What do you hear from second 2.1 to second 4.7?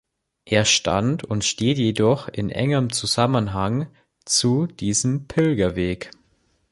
in engem Zusammenhang zu